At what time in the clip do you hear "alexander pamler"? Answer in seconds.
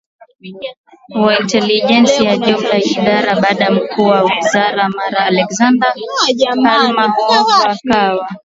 5.25-7.11